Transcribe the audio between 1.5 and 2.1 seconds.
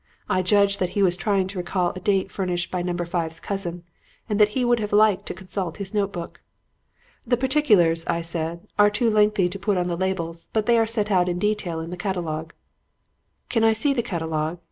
recall a